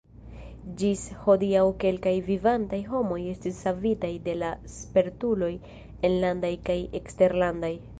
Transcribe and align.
Ĝis 0.81 1.03
hodiaŭ 1.25 1.65
kelkaj 1.83 2.15
vivantaj 2.31 2.81
homoj 2.95 3.19
estis 3.35 3.61
savitaj 3.67 4.13
de 4.27 4.37
la 4.41 4.53
spertuloj 4.81 5.55
enlandaj 6.13 6.57
kaj 6.71 6.83
eksterlandaj. 7.03 7.75